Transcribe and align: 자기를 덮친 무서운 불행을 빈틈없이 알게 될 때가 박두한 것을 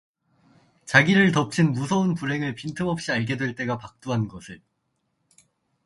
자기를 0.85 1.31
덮친 1.31 1.73
무서운 1.73 2.15
불행을 2.15 2.55
빈틈없이 2.55 3.11
알게 3.11 3.37
될 3.37 3.53
때가 3.53 3.77
박두한 3.77 4.29
것을 4.29 4.59